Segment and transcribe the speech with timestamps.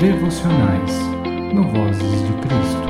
[0.00, 0.92] devocionais
[1.52, 2.88] no Vozes de Cristo.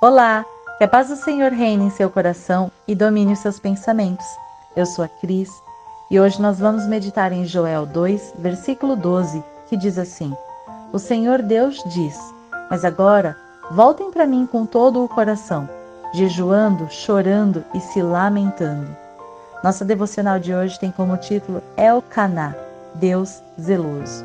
[0.00, 0.46] Olá,
[0.78, 4.24] que a paz do Senhor reine em seu coração e domine os seus pensamentos.
[4.74, 5.50] Eu sou a Cris
[6.10, 10.34] e hoje nós vamos meditar em Joel 2, versículo 12, que diz assim:
[10.90, 12.18] O Senhor Deus diz:
[12.70, 13.36] Mas agora
[13.70, 15.68] voltem para mim com todo o coração,
[16.14, 18.88] jejuando, chorando e se lamentando.
[19.62, 22.54] Nossa devocional de hoje tem como título El Caná,
[22.94, 24.24] Deus zeloso.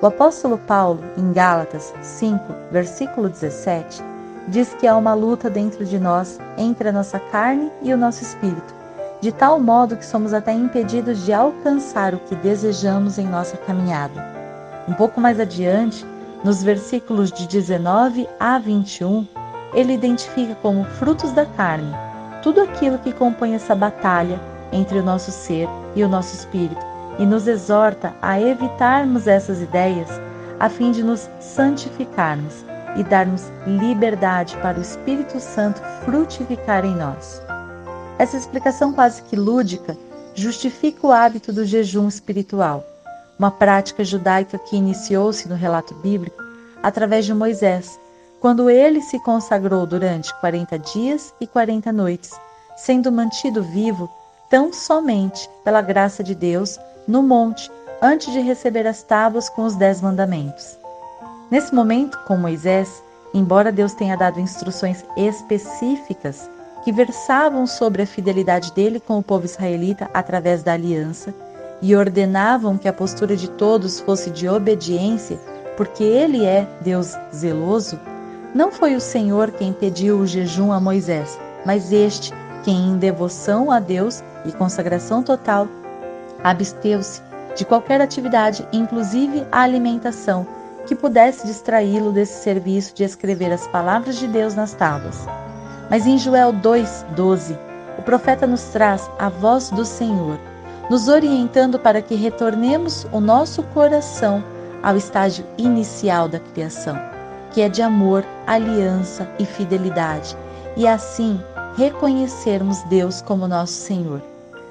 [0.00, 4.02] O apóstolo Paulo, em Gálatas 5, versículo 17,
[4.46, 8.22] diz que há uma luta dentro de nós entre a nossa carne e o nosso
[8.22, 8.74] espírito,
[9.20, 14.24] de tal modo que somos até impedidos de alcançar o que desejamos em nossa caminhada.
[14.86, 16.06] Um pouco mais adiante,
[16.44, 19.26] nos versículos de 19 a 21,
[19.74, 21.92] ele identifica como frutos da carne
[22.42, 24.40] tudo aquilo que compõe essa batalha
[24.72, 30.08] entre o nosso ser e o nosso espírito e nos exorta a evitarmos essas ideias
[30.60, 32.64] a fim de nos santificarmos
[32.96, 37.40] e darmos liberdade para o Espírito Santo frutificar em nós.
[38.18, 39.96] Essa explicação quase que lúdica
[40.34, 42.84] justifica o hábito do jejum espiritual,
[43.38, 46.42] uma prática judaica que iniciou-se no relato bíblico
[46.82, 47.98] através de Moisés,
[48.40, 52.32] quando ele se consagrou durante 40 dias e 40 noites,
[52.76, 54.08] sendo mantido vivo
[54.48, 59.74] tão somente pela graça de Deus no monte, antes de receber as tábuas com os
[59.74, 60.78] dez mandamentos.
[61.50, 66.48] Nesse momento, com Moisés, embora Deus tenha dado instruções específicas
[66.84, 71.34] que versavam sobre a fidelidade dele com o povo israelita através da aliança
[71.82, 75.38] e ordenavam que a postura de todos fosse de obediência,
[75.76, 77.98] porque ele é Deus zeloso,
[78.54, 82.32] não foi o Senhor quem pediu o jejum a Moisés, mas este
[82.64, 85.66] quem, em devoção a Deus e consagração total,
[86.42, 87.20] absteu-se
[87.56, 90.46] de qualquer atividade, inclusive a alimentação,
[90.86, 95.26] que pudesse distraí-lo desse serviço de escrever as palavras de Deus nas tábuas.
[95.90, 97.58] Mas em Joel 2:12,
[97.98, 100.38] o profeta nos traz a voz do Senhor,
[100.88, 104.42] nos orientando para que retornemos o nosso coração
[104.82, 106.96] ao estágio inicial da criação,
[107.52, 110.36] que é de amor, aliança e fidelidade,
[110.76, 111.40] e assim
[111.78, 114.20] reconhecermos Deus como nosso Senhor.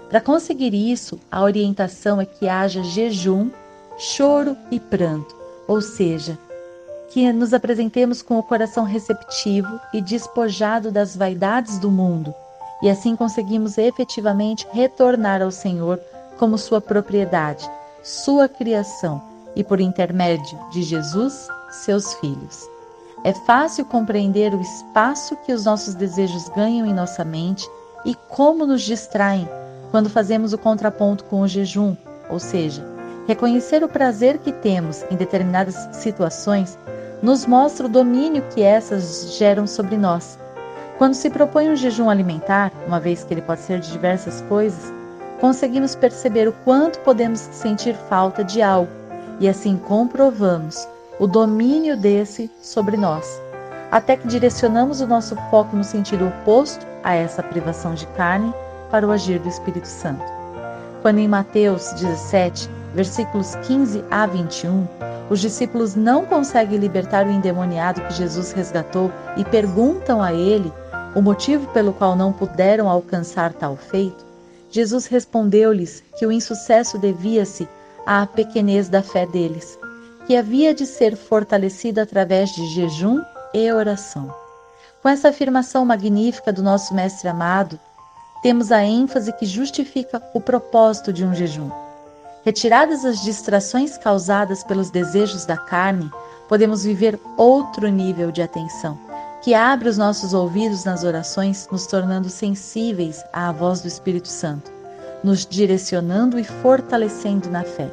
[0.10, 3.50] Para conseguir isso, a orientação é que haja jejum,
[3.98, 5.34] choro e pranto,
[5.70, 6.38] ou seja,
[7.10, 12.36] que nos apresentemos com o coração receptivo e despojado das vaidades do mundo,
[12.84, 16.02] e assim conseguimos efetivamente retornar ao Senhor
[16.38, 17.70] como sua propriedade,
[18.04, 19.24] sua criação
[19.56, 22.77] e por intermédio de Jesus, seus filhos.
[23.24, 27.68] É fácil compreender o espaço que os nossos desejos ganham em nossa mente
[28.06, 29.48] e como nos distraem
[29.92, 31.96] quando fazemos o contraponto com o jejum,
[32.30, 32.86] ou seja,
[33.28, 36.78] reconhecer o prazer que temos em determinadas situações
[37.22, 40.38] nos mostra o domínio que essas geram sobre nós.
[40.98, 44.94] Quando se propõe um jejum alimentar, uma vez que ele pode ser de diversas coisas,
[45.40, 48.92] conseguimos perceber o quanto podemos sentir falta de algo
[49.40, 50.88] e assim comprovamos
[51.20, 53.42] o domínio desse sobre nós,
[53.92, 58.54] até que direcionamos o nosso foco no sentido oposto a essa privação de carne
[58.92, 60.24] para o agir do Espírito Santo.
[61.02, 64.88] Quando em Mateus 17, versículos 15 a 21,
[65.30, 70.72] os discípulos não conseguem libertar o endemoniado que Jesus resgatou e perguntam a ele
[71.16, 74.26] o motivo pelo qual não puderam alcançar tal feito,
[74.70, 77.68] Jesus respondeu-lhes que o insucesso devia-se
[78.06, 79.80] à pequenez da fé deles
[80.28, 83.22] que havia de ser fortalecida através de jejum
[83.54, 84.30] e oração.
[85.02, 87.80] Com essa afirmação magnífica do nosso Mestre amado,
[88.44, 91.72] temos a ênfase que justifica o propósito de um jejum.
[92.44, 96.12] Retiradas as distrações causadas pelos desejos da carne,
[96.50, 99.00] podemos viver outro nível de atenção,
[99.42, 104.70] que abre os nossos ouvidos nas orações, nos tornando sensíveis à voz do Espírito Santo,
[105.24, 107.90] nos direcionando e fortalecendo na fé.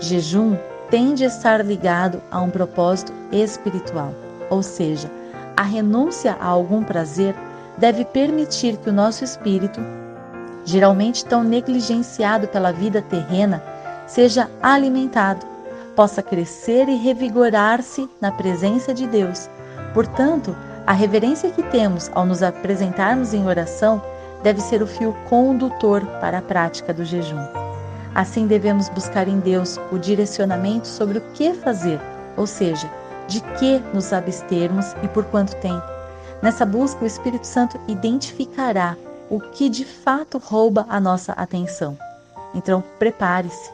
[0.00, 0.56] Jejum
[0.90, 4.12] tende a estar ligado a um propósito espiritual,
[4.50, 5.10] ou seja,
[5.56, 7.34] a renúncia a algum prazer
[7.78, 9.80] deve permitir que o nosso espírito,
[10.64, 13.62] geralmente tão negligenciado pela vida terrena,
[14.06, 15.46] seja alimentado,
[15.94, 19.48] possa crescer e revigorar-se na presença de Deus.
[19.94, 24.02] Portanto, a reverência que temos ao nos apresentarmos em oração
[24.42, 27.69] deve ser o fio condutor para a prática do jejum.
[28.14, 32.00] Assim devemos buscar em Deus o direcionamento sobre o que fazer,
[32.36, 32.90] ou seja,
[33.28, 35.86] de que nos abstermos e por quanto tempo.
[36.42, 38.96] Nessa busca, o Espírito Santo identificará
[39.28, 41.96] o que de fato rouba a nossa atenção.
[42.54, 43.70] Então, prepare-se.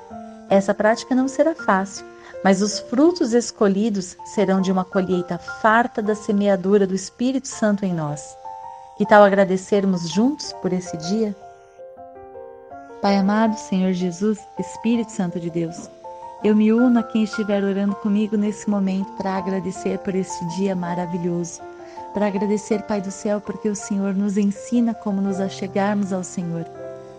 [0.51, 2.05] Essa prática não será fácil,
[2.45, 7.95] mas os frutos escolhidos serão de uma colheita farta da semeadura do Espírito Santo em
[7.95, 8.37] nós.
[8.99, 11.35] Que tal agradecermos juntos por esse dia?
[13.03, 15.91] Pai amado, Senhor Jesus, Espírito Santo de Deus,
[16.43, 20.75] eu me uno a quem estiver orando comigo nesse momento para agradecer por este dia
[20.75, 21.61] maravilhoso.
[22.15, 26.65] Para agradecer, Pai do céu, porque o Senhor nos ensina como nos achegarmos ao Senhor.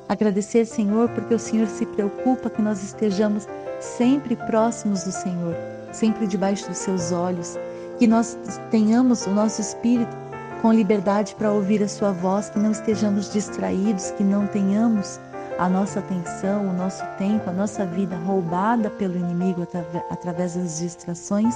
[0.09, 3.47] Agradecer, Senhor, porque o Senhor se preocupa que nós estejamos
[3.79, 5.55] sempre próximos do Senhor,
[5.91, 7.55] sempre debaixo dos seus olhos,
[7.99, 8.35] que nós
[8.71, 10.15] tenhamos o nosso espírito
[10.59, 15.19] com liberdade para ouvir a sua voz, que não estejamos distraídos, que não tenhamos
[15.57, 19.67] a nossa atenção, o nosso tempo, a nossa vida roubada pelo inimigo
[20.09, 21.55] através das distrações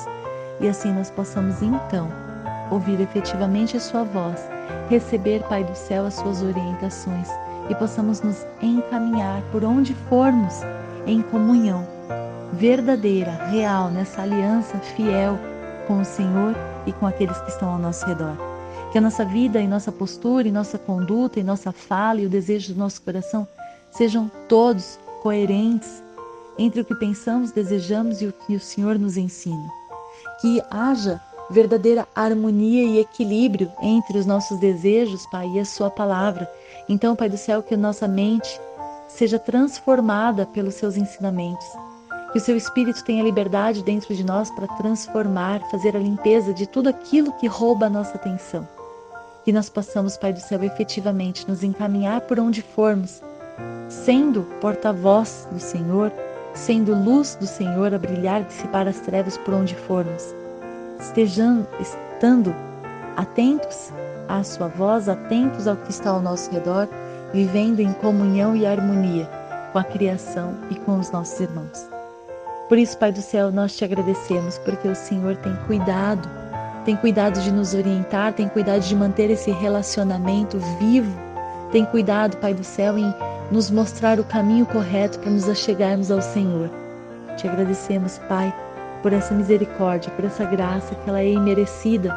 [0.59, 2.09] e assim nós possamos então
[2.71, 4.39] ouvir efetivamente a sua voz,
[4.89, 7.27] receber, Pai do céu, as suas orientações
[7.69, 10.61] e possamos nos encaminhar por onde formos
[11.05, 11.87] em comunhão
[12.53, 15.37] verdadeira, real, nessa aliança fiel
[15.87, 16.55] com o Senhor
[16.85, 18.35] e com aqueles que estão ao nosso redor.
[18.91, 22.29] Que a nossa vida e nossa postura e nossa conduta e nossa fala e o
[22.29, 23.47] desejo do nosso coração
[23.91, 26.03] sejam todos coerentes
[26.57, 29.69] entre o que pensamos, desejamos e o que o Senhor nos ensina.
[30.39, 36.49] Que haja verdadeira harmonia e equilíbrio entre os nossos desejos, Pai, e a Sua palavra.
[36.87, 38.59] Então, Pai do céu, que a nossa mente
[39.07, 41.65] seja transformada pelos Seus ensinamentos
[42.31, 46.65] que o seu Espírito tenha liberdade dentro de nós para transformar, fazer a limpeza de
[46.65, 48.67] tudo aquilo que rouba a nossa atenção.
[49.43, 53.21] Que nós possamos, Pai do céu, efetivamente nos encaminhar por onde formos,
[53.89, 56.11] sendo porta-voz do Senhor,
[56.53, 60.33] sendo luz do Senhor a brilhar, dissipar as trevas por onde formos.
[60.99, 62.53] Estejando, estando
[63.17, 63.91] atentos
[64.27, 66.87] à Sua voz, atentos ao que está ao nosso redor,
[67.33, 69.29] vivendo em comunhão e harmonia
[69.71, 71.89] com a criação e com os nossos irmãos.
[72.67, 76.29] Por isso, Pai do céu, nós te agradecemos porque o Senhor tem cuidado,
[76.85, 81.11] tem cuidado de nos orientar, tem cuidado de manter esse relacionamento vivo,
[81.71, 83.13] tem cuidado, Pai do céu, em
[83.51, 86.69] nos mostrar o caminho correto para nos achegarmos ao Senhor.
[87.37, 88.53] Te agradecemos, Pai,
[89.01, 92.15] por essa misericórdia, por essa graça que ela é imerecida,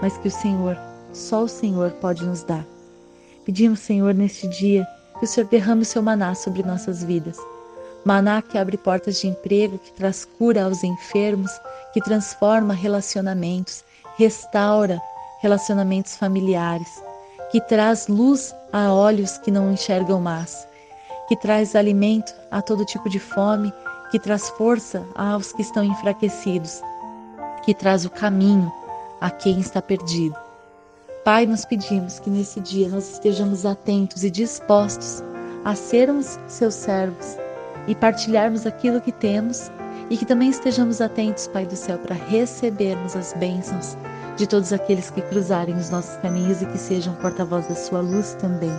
[0.00, 0.76] mas que o Senhor,
[1.12, 2.64] só o Senhor pode nos dar.
[3.44, 4.86] Pedimos, Senhor, neste dia,
[5.18, 7.38] que o Senhor derrame o seu maná sobre nossas vidas
[8.04, 11.50] Maná que abre portas de emprego, que traz cura aos enfermos,
[11.94, 13.82] que transforma relacionamentos,
[14.18, 15.00] restaura
[15.40, 17.02] relacionamentos familiares,
[17.54, 20.66] que traz luz a olhos que não enxergam mais,
[21.28, 23.72] que traz alimento a todo tipo de fome,
[24.10, 26.82] que traz força aos que estão enfraquecidos,
[27.64, 28.72] que traz o caminho
[29.20, 30.34] a quem está perdido.
[31.24, 35.22] Pai, nós pedimos que nesse dia nós estejamos atentos e dispostos
[35.64, 37.38] a sermos seus servos
[37.86, 39.70] e partilharmos aquilo que temos
[40.10, 43.96] e que também estejamos atentos, Pai do céu, para recebermos as bênçãos
[44.36, 48.34] de todos aqueles que cruzarem os nossos caminhos e que sejam porta-voz da sua luz
[48.34, 48.72] também.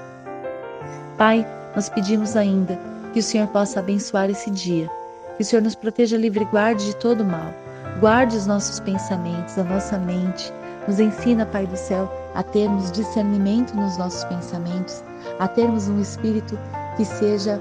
[1.17, 2.79] Pai, nós pedimos ainda
[3.13, 4.89] que o Senhor possa abençoar esse dia,
[5.37, 7.53] que o Senhor nos proteja livre e guarde de todo mal,
[7.99, 10.51] guarde os nossos pensamentos, a nossa mente,
[10.87, 15.03] nos ensina, Pai do céu, a termos discernimento nos nossos pensamentos,
[15.39, 16.59] a termos um espírito
[16.97, 17.59] que seja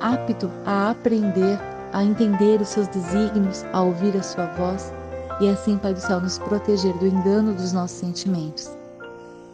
[0.00, 1.58] apto a aprender,
[1.92, 4.92] a entender os seus desígnios, a ouvir a sua voz
[5.40, 8.70] e assim, Pai do céu, nos proteger do engano dos nossos sentimentos.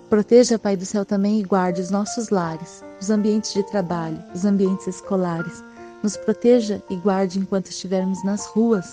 [0.08, 4.44] Proteja, Pai do céu, também e guarde os nossos lares, os ambientes de trabalho, os
[4.44, 5.62] ambientes escolares.
[6.02, 8.92] Nos proteja e guarde enquanto estivermos nas ruas.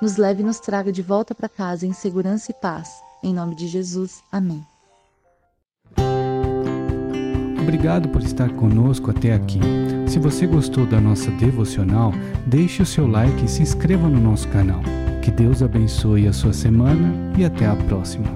[0.00, 2.88] Nos leve e nos traga de volta para casa em segurança e paz.
[3.22, 4.22] Em nome de Jesus.
[4.32, 4.64] Amém.
[7.60, 9.60] Obrigado por estar conosco até aqui.
[10.08, 12.12] Se você gostou da nossa devocional,
[12.46, 14.82] deixe o seu like e se inscreva no nosso canal.
[15.22, 18.26] Que Deus abençoe a sua semana e até a próxima.